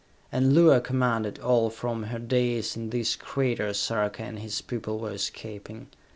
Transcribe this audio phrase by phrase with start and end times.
[0.31, 5.11] And Luar commanded all from her dais in this crater Sarka and his people were
[5.11, 5.89] escaping.